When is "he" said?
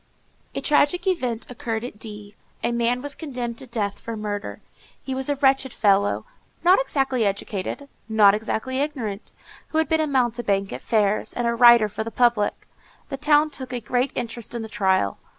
4.99-5.13